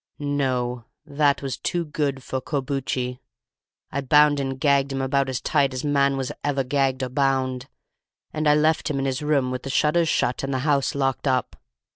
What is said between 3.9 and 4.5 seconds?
But I bound